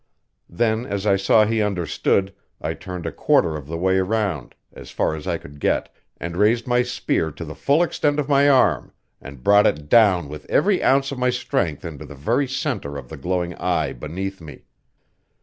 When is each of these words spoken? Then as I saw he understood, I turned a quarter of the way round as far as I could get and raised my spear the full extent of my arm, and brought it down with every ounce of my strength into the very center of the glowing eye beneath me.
Then 0.49 0.87
as 0.87 1.05
I 1.05 1.15
saw 1.15 1.45
he 1.45 1.61
understood, 1.61 2.33
I 2.59 2.73
turned 2.73 3.05
a 3.05 3.11
quarter 3.11 3.55
of 3.55 3.67
the 3.67 3.77
way 3.77 3.99
round 3.99 4.55
as 4.73 4.89
far 4.89 5.13
as 5.15 5.27
I 5.27 5.37
could 5.37 5.59
get 5.59 5.93
and 6.17 6.35
raised 6.35 6.65
my 6.65 6.81
spear 6.81 7.29
the 7.29 7.53
full 7.53 7.83
extent 7.83 8.17
of 8.19 8.27
my 8.27 8.49
arm, 8.49 8.93
and 9.21 9.43
brought 9.43 9.67
it 9.67 9.89
down 9.89 10.27
with 10.27 10.49
every 10.49 10.81
ounce 10.81 11.11
of 11.11 11.19
my 11.19 11.29
strength 11.29 11.85
into 11.85 12.05
the 12.05 12.15
very 12.15 12.47
center 12.47 12.97
of 12.97 13.09
the 13.09 13.17
glowing 13.17 13.53
eye 13.57 13.93
beneath 13.93 14.41
me. 14.41 14.63